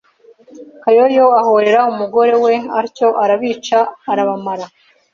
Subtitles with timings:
[0.83, 3.79] Kayoyo ahorera umugore we atyo arabica
[4.11, 4.65] arabamara.